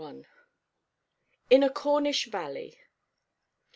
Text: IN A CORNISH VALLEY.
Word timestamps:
IN 1.51 1.61
A 1.61 1.69
CORNISH 1.69 2.31
VALLEY. 2.31 2.75